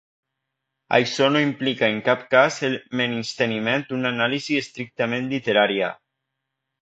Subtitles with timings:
[0.97, 5.91] Això no implica en cap cas el menysteniment d'una anàlisi estrictament literària